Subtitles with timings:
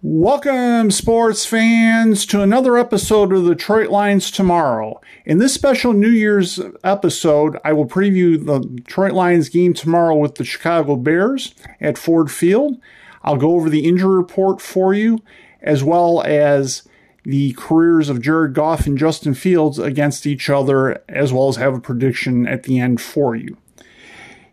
[0.00, 5.00] Welcome, sports fans, to another episode of the Detroit Lions Tomorrow.
[5.26, 10.36] In this special New Year's episode, I will preview the Detroit Lions game tomorrow with
[10.36, 12.80] the Chicago Bears at Ford Field.
[13.24, 15.18] I'll go over the injury report for you,
[15.62, 16.84] as well as
[17.24, 21.74] the careers of Jared Goff and Justin Fields against each other, as well as have
[21.74, 23.56] a prediction at the end for you.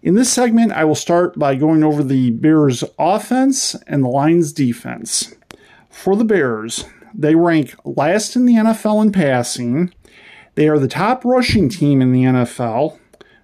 [0.06, 4.54] In this segment, I will start by going over the Bears offense and the Lions
[4.54, 5.34] defense.
[5.90, 9.91] For the Bears, they rank last in the NFL in passing.
[10.54, 13.00] They are the top rushing team in the NFL.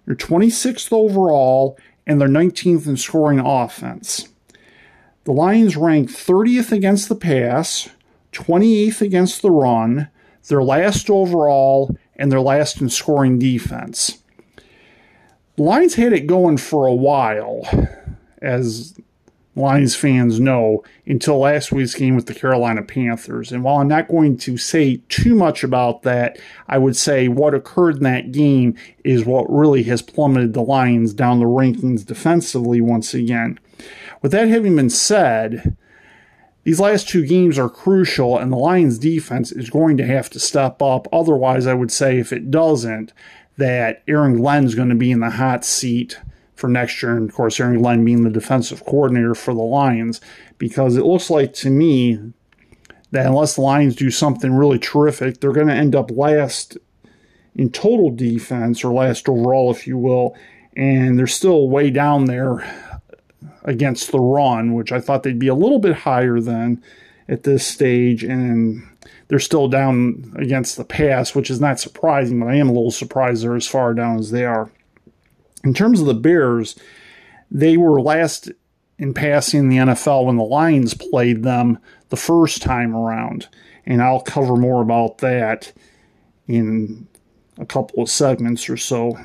[0.05, 4.29] They're 26th overall, and they're 19th in scoring offense.
[5.23, 7.89] The Lions rank 30th against the pass,
[8.34, 10.09] 28th against the run.
[10.48, 14.20] They're last overall, and they're last in scoring defense.
[15.57, 17.67] Lions had it going for a while,
[18.41, 18.95] as
[19.55, 23.51] Lions fans know, until last week's game with the Carolina Panthers.
[23.51, 27.53] And while I'm not going to say too much about that, I would say what
[27.53, 32.79] occurred in that game is what really has plummeted the Lions down the rankings defensively
[32.79, 33.59] once again.
[34.21, 35.76] With that having been said,
[36.63, 40.39] these last two games are crucial, and the Lions defense is going to have to
[40.39, 41.07] step up.
[41.11, 43.13] Otherwise, I would say if it doesn't,
[43.57, 46.20] that Aaron Glenn's going to be in the hot seat
[46.55, 47.16] for next year.
[47.16, 50.21] And of course, Aaron Glenn being the defensive coordinator for the Lions,
[50.57, 52.20] because it looks like to me
[53.12, 56.77] that unless the Lions do something really terrific, they're going to end up last
[57.55, 60.35] in total defense or last overall, if you will.
[60.77, 62.63] And they're still way down there
[63.63, 66.81] against the run, which I thought they'd be a little bit higher than
[67.27, 68.23] at this stage.
[68.23, 68.88] And
[69.27, 72.91] they're still down against the pass, which is not surprising, but I am a little
[72.91, 74.69] surprised they're as far down as they are.
[75.63, 76.75] In terms of the Bears,
[77.49, 78.51] they were last
[78.97, 81.79] in passing the NFL when the Lions played them
[82.09, 83.47] the first time around.
[83.85, 85.73] And I'll cover more about that
[86.47, 87.07] in
[87.57, 89.17] a couple of segments or so.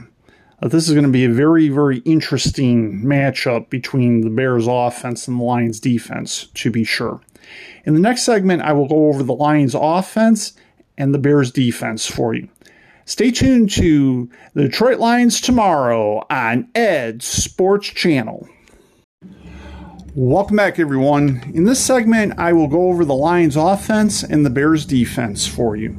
[0.63, 5.29] Uh, this is going to be a very, very interesting matchup between the Bears offense
[5.29, 7.21] and the Lions defense, to be sure.
[7.85, 10.53] In the next segment, I will go over the Lions offense
[10.99, 12.49] and the Bears defense for you.
[13.05, 18.49] Stay tuned to the Detroit Lions tomorrow on Ed Sports Channel.
[20.15, 21.43] Welcome back, everyone.
[21.55, 25.77] In this segment, I will go over the Lions offense and the Bears defense for
[25.77, 25.97] you.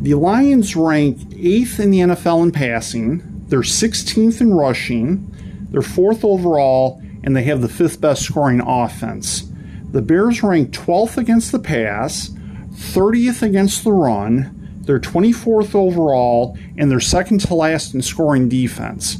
[0.00, 5.32] The Lions rank 8th in the NFL in passing, they're 16th in rushing,
[5.70, 9.44] they're 4th overall, and they have the 5th best scoring offense.
[9.92, 12.30] The Bears rank 12th against the pass,
[12.70, 19.18] 30th against the run, they're 24th overall, and they're second to last in scoring defense.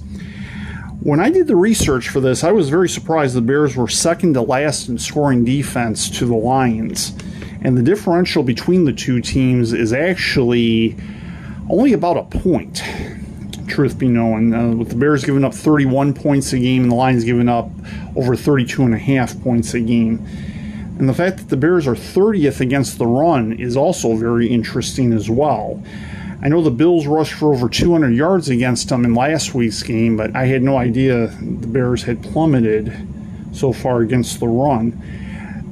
[1.01, 4.33] When I did the research for this, I was very surprised the Bears were second
[4.33, 7.13] to last in scoring defense to the Lions.
[7.61, 10.97] And the differential between the two teams is actually
[11.69, 12.83] only about a point,
[13.69, 14.55] truth be known.
[14.55, 17.69] Uh, with the Bears giving up 31 points a game and the Lions giving up
[18.17, 20.27] over 32 and a half points a game.
[20.99, 25.13] And the fact that the Bears are 30th against the run is also very interesting
[25.13, 25.83] as well.
[26.43, 30.17] I know the Bills rushed for over 200 yards against them in last week's game,
[30.17, 32.93] but I had no idea the Bears had plummeted
[33.53, 35.01] so far against the run.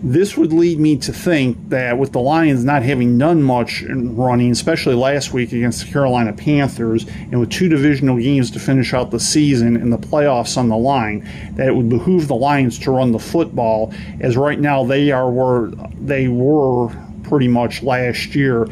[0.03, 4.17] This would lead me to think that with the Lions not having done much in
[4.17, 8.95] running, especially last week against the Carolina Panthers, and with two divisional games to finish
[8.95, 12.79] out the season and the playoffs on the line, that it would behoove the Lions
[12.79, 15.67] to run the football, as right now they are where
[16.01, 16.89] they were
[17.25, 18.67] pretty much last year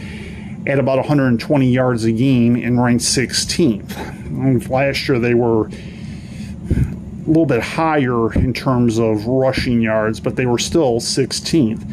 [0.67, 3.99] at about 120 yards a game and ranked 16th.
[4.27, 5.69] And last year they were
[7.29, 11.85] a little bit higher in terms of rushing yards, but they were still 16th.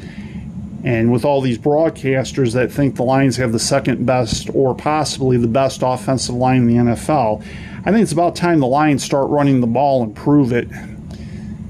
[0.85, 5.35] And with all these broadcasters that think the Lions have the second best or possibly
[5.35, 7.43] the best offensive line in the NFL,
[7.85, 10.69] I think it's about time the Lions start running the ball and prove it.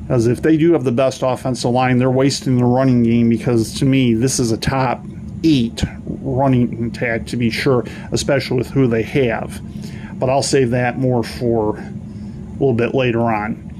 [0.10, 3.74] As if they do have the best offensive line, they're wasting the running game because
[3.80, 5.04] to me, this is a top
[5.44, 9.60] eight running attack to be sure, especially with who they have.
[10.20, 11.84] But I'll save that more for
[12.56, 13.72] a little bit later on.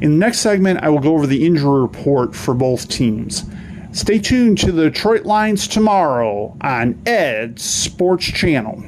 [0.00, 3.44] In the next segment, I will go over the injury report for both teams.
[3.92, 8.84] Stay tuned to the Detroit Lions tomorrow on Ed Sports Channel.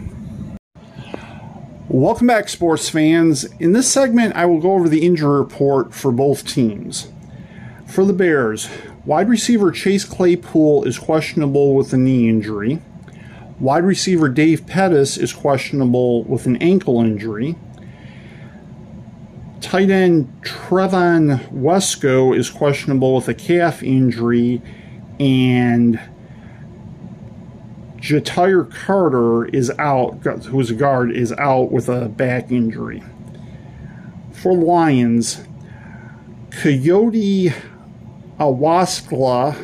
[1.88, 3.44] Welcome back, sports fans.
[3.58, 7.10] In this segment, I will go over the injury report for both teams.
[7.86, 8.68] For the Bears,
[9.06, 12.82] wide receiver Chase Claypool is questionable with a knee injury.
[13.58, 17.56] Wide receiver Dave Pettis is questionable with an ankle injury.
[19.68, 24.62] Tight end Trevon Wesco is questionable with a calf injury,
[25.20, 26.00] and
[27.98, 33.02] Ja'Tyre Carter is out, who's a guard, is out with a back injury.
[34.32, 35.44] For Lions,
[36.50, 37.52] Coyote
[38.40, 39.54] Awaskla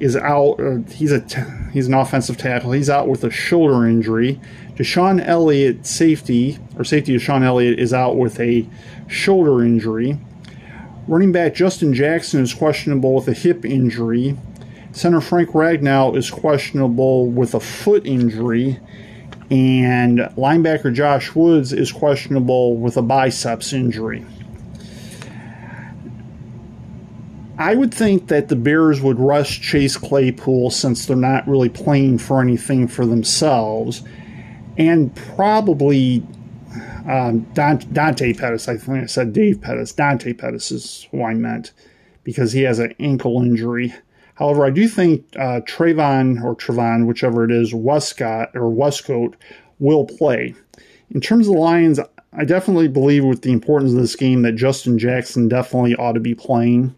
[0.00, 0.58] is out.
[0.58, 1.42] Uh, he's a t-
[1.76, 2.72] he's an offensive tackle.
[2.72, 4.40] He's out with a shoulder injury.
[4.76, 8.66] Deshaun Elliott, safety or safety DeShon Elliott, is out with a
[9.08, 10.18] shoulder injury.
[11.06, 14.38] Running back Justin Jackson is questionable with a hip injury.
[14.92, 18.80] Center Frank Ragnow is questionable with a foot injury.
[19.50, 24.24] And linebacker Josh Woods is questionable with a biceps injury.
[27.58, 32.18] I would think that the Bears would rush Chase Claypool since they're not really playing
[32.18, 34.02] for anything for themselves.
[34.76, 36.22] And probably
[37.08, 38.68] um, Dante Pettis.
[38.68, 39.92] I think I said Dave Pettis.
[39.92, 41.72] Dante Pettis is who I meant
[42.24, 43.94] because he has an ankle injury.
[44.34, 49.34] However, I do think uh, Trayvon or Trevon, whichever it is, Westcott or Westcoat
[49.78, 50.54] will play.
[51.10, 52.00] In terms of the Lions,
[52.34, 56.20] I definitely believe with the importance of this game that Justin Jackson definitely ought to
[56.20, 56.94] be playing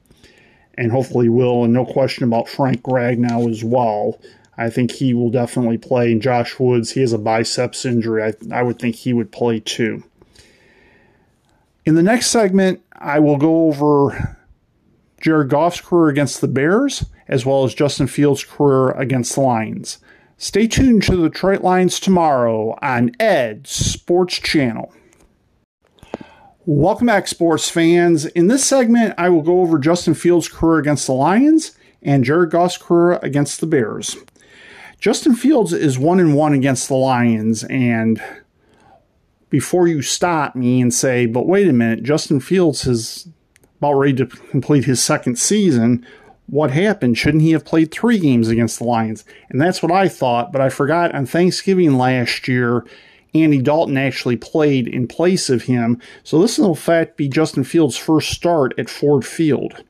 [0.78, 1.64] and hopefully will.
[1.64, 4.18] And no question about Frank Ragnow as well.
[4.56, 6.12] I think he will definitely play.
[6.12, 8.22] And Josh Woods, he has a biceps injury.
[8.22, 10.04] I, I would think he would play too.
[11.84, 14.36] In the next segment, I will go over
[15.20, 19.98] Jared Goff's career against the Bears, as well as Justin Fields' career against the Lions.
[20.36, 24.92] Stay tuned to the Detroit Lions tomorrow on Ed Sports Channel.
[26.70, 28.26] Welcome back, sports fans.
[28.26, 32.50] In this segment, I will go over Justin Fields' career against the Lions and Jared
[32.50, 34.18] Goff's career against the Bears.
[35.00, 38.22] Justin Fields is one and one against the Lions, and
[39.48, 43.26] before you stop me and say, but wait a minute, Justin Fields is
[43.78, 46.06] about ready to complete his second season.
[46.48, 47.16] What happened?
[47.16, 49.24] Shouldn't he have played three games against the Lions?
[49.48, 52.84] And that's what I thought, but I forgot on Thanksgiving last year,
[53.34, 56.00] Andy Dalton actually played in place of him.
[56.24, 59.84] So this will, in fact, be Justin Fields' first start at Ford Field.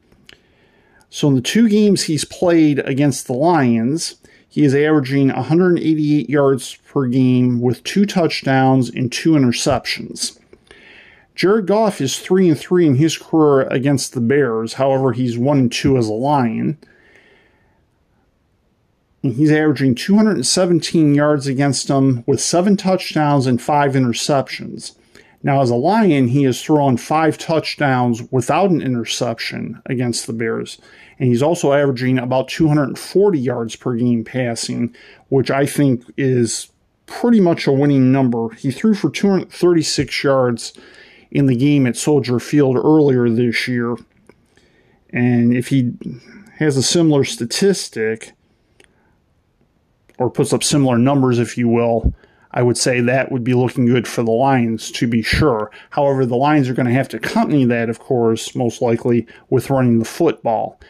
[1.11, 4.17] So in the two games he's played against the Lions,
[4.49, 10.39] he is averaging 188 yards per game with two touchdowns and two interceptions.
[11.35, 14.75] Jared Goff is three and three in his career against the Bears.
[14.75, 16.79] However, he's one and two as a Lion.
[19.23, 24.95] He's averaging 217 yards against them with seven touchdowns and five interceptions.
[25.43, 30.79] Now, as a Lion, he has thrown five touchdowns without an interception against the Bears.
[31.19, 34.95] And he's also averaging about 240 yards per game passing,
[35.29, 36.71] which I think is
[37.07, 38.51] pretty much a winning number.
[38.51, 40.75] He threw for 236 yards
[41.31, 43.97] in the game at Soldier Field earlier this year.
[45.11, 45.93] And if he
[46.59, 48.33] has a similar statistic,
[50.19, 52.13] or puts up similar numbers, if you will,
[52.53, 55.71] I would say that would be looking good for the Lions to be sure.
[55.91, 59.71] However, the Lions are going to have to accompany that, of course, most likely with
[59.71, 60.81] running the football.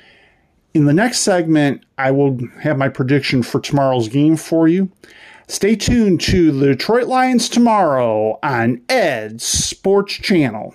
[0.75, 4.91] In the next segment, I will have my prediction for tomorrow's game for you.
[5.49, 10.75] Stay tuned to the Detroit Lions tomorrow on Ed's Sports Channel.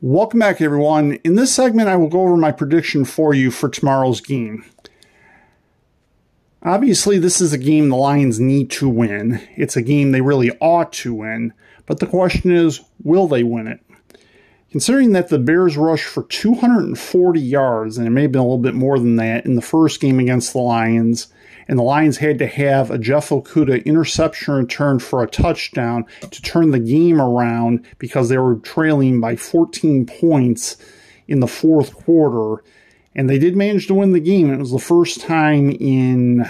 [0.00, 1.14] Welcome back, everyone.
[1.24, 4.64] In this segment, I will go over my prediction for you for tomorrow's game.
[6.62, 9.40] Obviously, this is a game the Lions need to win.
[9.56, 11.54] It's a game they really ought to win.
[11.86, 13.80] But the question is, will they win it?
[14.70, 18.58] Considering that the Bears rushed for 240 yards, and it may have been a little
[18.58, 21.28] bit more than that in the first game against the Lions,
[21.66, 26.42] and the Lions had to have a Jeff Okudah interception return for a touchdown to
[26.42, 30.76] turn the game around because they were trailing by 14 points
[31.26, 32.62] in the fourth quarter.
[33.14, 34.52] And they did manage to win the game.
[34.52, 36.48] It was the first time in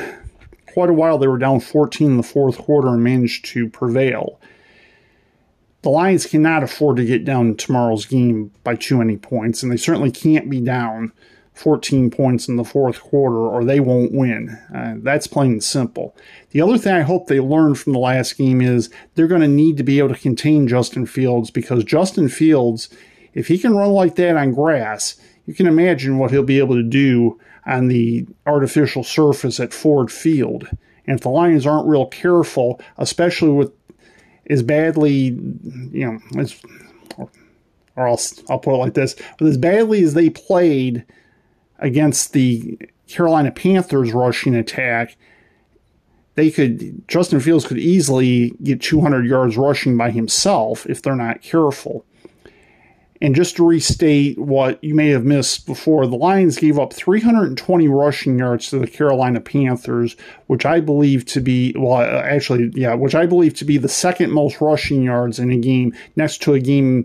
[0.73, 4.41] quite a while they were down 14 in the fourth quarter and managed to prevail.
[5.83, 9.79] The Lions cannot afford to get down tomorrow's game by too many points, and they
[9.79, 11.13] certainly can't be down
[11.55, 14.59] 14 points in the fourth quarter or they won't win.
[14.75, 16.17] Uh, that's plain and simple.
[16.51, 19.49] The other thing I hope they learn from the last game is they're going to
[19.49, 22.89] need to be able to contain Justin Fields because Justin Fields,
[23.35, 26.77] if he can run like that on grass, you can imagine what he'll be able
[26.77, 30.69] to do on the artificial surface at Ford Field.
[31.07, 33.73] And if the Lions aren't real careful, especially with
[34.49, 35.37] as badly,
[35.93, 36.61] you know, as,
[37.97, 41.05] or I'll, I'll put it like this, but as badly as they played–
[41.81, 42.79] against the
[43.09, 45.17] Carolina Panthers rushing attack,
[46.37, 51.43] they could Justin Fields could easily get 200 yards rushing by himself if they're not
[51.43, 52.05] careful.
[53.23, 57.87] And just to restate what you may have missed before, the Lions gave up 320
[57.89, 62.95] rushing yards to the Carolina Panthers, which I believe to be, well, uh, actually, yeah,
[62.95, 66.55] which I believe to be the second most rushing yards in a game next to
[66.55, 67.05] a game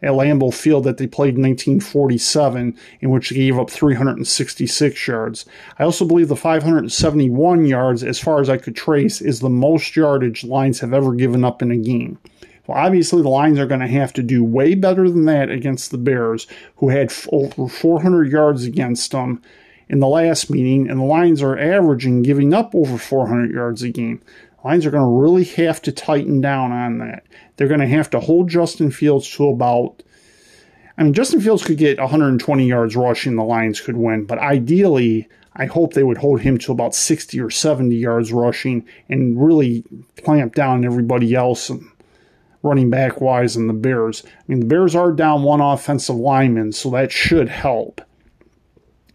[0.00, 5.44] at Lambeau Field that they played in 1947, in which they gave up 366 yards.
[5.78, 9.96] I also believe the 571 yards, as far as I could trace, is the most
[9.96, 12.18] yardage Lions have ever given up in a game.
[12.68, 15.90] Well, obviously, the Lions are going to have to do way better than that against
[15.90, 16.46] the Bears,
[16.76, 19.40] who had over 400 yards against them
[19.88, 23.88] in the last meeting, and the Lions are averaging giving up over 400 yards a
[23.88, 24.20] game.
[24.62, 27.24] Lions are going to really have to tighten down on that.
[27.56, 30.02] They're going to have to hold Justin Fields to about.
[30.98, 35.26] I mean, Justin Fields could get 120 yards rushing, the Lions could win, but ideally,
[35.56, 39.84] I hope they would hold him to about 60 or 70 yards rushing and really
[40.22, 41.70] clamp down everybody else
[42.62, 44.24] running back wise in the Bears.
[44.26, 48.00] I mean, the Bears are down one offensive lineman, so that should help.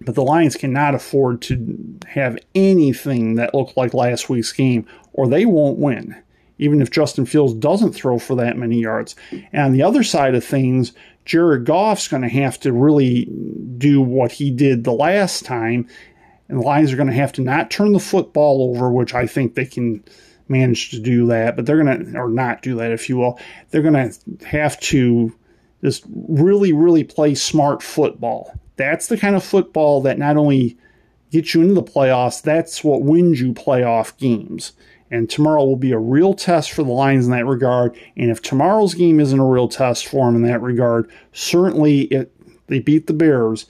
[0.02, 5.28] But the Lions cannot afford to have anything that looked like last week's game, or
[5.28, 6.16] they won't win,
[6.58, 9.16] even if Justin Fields doesn't throw for that many yards.
[9.32, 10.94] And on the other side of things,
[11.26, 13.26] Jared Goff's going to have to really
[13.78, 15.88] do what he did the last time,
[16.50, 19.26] and the Lions are going to have to not turn the football over, which I
[19.26, 20.04] think they can
[20.48, 23.40] manage to do that, but they're going to, or not do that, if you will.
[23.70, 25.34] They're going to have to
[25.84, 28.54] just really, really play smart football.
[28.76, 30.78] That's the kind of football that not only
[31.32, 34.74] gets you into the playoffs, that's what wins you playoff games.
[35.12, 37.96] And tomorrow will be a real test for the Lions in that regard.
[38.18, 42.32] And if tomorrow's game isn't a real test for them in that regard, certainly it,
[42.68, 43.68] they beat the Bears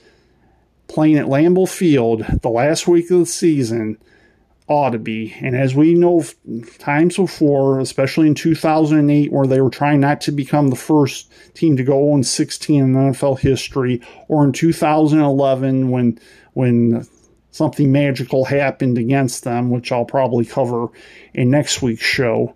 [0.88, 3.98] playing at Lambeau Field the last week of the season
[4.66, 5.34] ought to be.
[5.40, 6.24] And as we know
[6.78, 11.76] times before, especially in 2008, where they were trying not to become the first team
[11.76, 16.18] to go on 16 in NFL history, or in 2011 when
[16.54, 17.06] when
[17.50, 20.88] something magical happened against them, which I'll probably cover
[21.34, 22.54] in next week's show.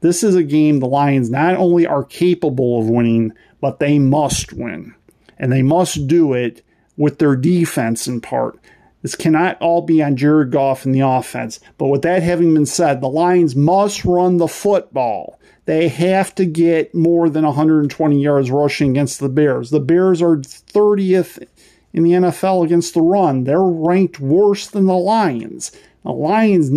[0.00, 4.52] This is a game the Lions not only are capable of winning, but they must
[4.52, 4.94] win.
[5.38, 6.62] And they must do it
[6.96, 8.58] with their defense in part.
[9.02, 11.60] This cannot all be on Jared Goff and the offense.
[11.76, 15.38] But with that having been said, the Lions must run the football.
[15.66, 19.70] They have to get more than 120 yards rushing against the Bears.
[19.70, 21.46] The Bears are 30th
[21.92, 23.44] in the NFL against the run.
[23.44, 25.70] They're ranked worse than the Lions.
[26.04, 26.70] The Lions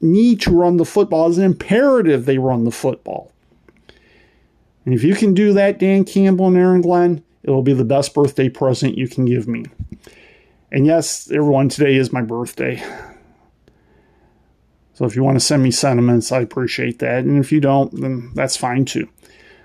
[0.00, 1.28] need to run the football.
[1.28, 3.32] It's an imperative they run the football.
[4.84, 7.84] And if you can do that, Dan Campbell and Aaron Glenn, it will be the
[7.84, 9.64] best birthday present you can give me.
[10.72, 12.82] And yes, everyone, today is my birthday.
[14.94, 17.24] So if you want to send me sentiments, I appreciate that.
[17.24, 19.08] And if you don't, then that's fine too.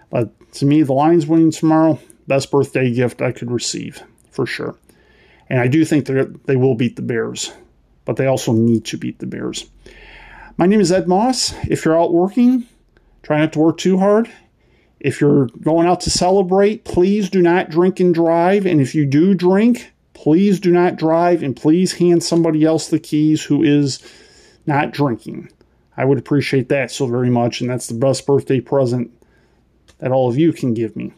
[0.10, 4.76] But to me, the Lions winning tomorrow, best birthday gift I could receive, for sure.
[5.50, 7.54] And I do think that they will beat the Bears,
[8.06, 9.70] but they also need to beat the Bears.
[10.58, 11.54] My name is Ed Moss.
[11.68, 12.66] If you're out working,
[13.24, 14.30] try not to work too hard.
[15.00, 18.66] If you're going out to celebrate, please do not drink and drive.
[18.66, 23.00] And if you do drink, Please do not drive and please hand somebody else the
[23.00, 24.04] keys who is
[24.66, 25.50] not drinking.
[25.96, 29.12] I would appreciate that so very much, and that's the best birthday present
[30.00, 31.14] that all of you can give me.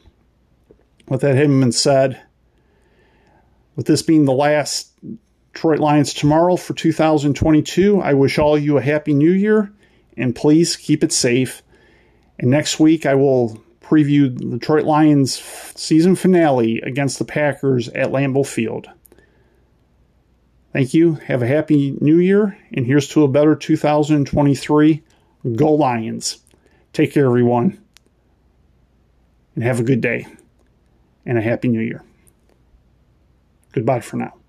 [1.08, 2.22] With that having been said,
[3.75, 4.91] with this being the last
[5.51, 9.74] Detroit Lions tomorrow for 2022, I wish all of you a happy new year
[10.15, 11.63] and please keep it safe.
[12.38, 15.41] And next week, I will preview the Detroit Lions
[15.75, 18.88] season finale against the Packers at Lambeau Field.
[20.71, 21.15] Thank you.
[21.15, 25.03] Have a happy new year, and here's to a better 2023.
[25.55, 26.38] Go Lions.
[26.93, 27.83] Take care, everyone,
[29.55, 30.25] and have a good day
[31.25, 32.03] and a happy new year.
[33.74, 34.40] Goodbye for now.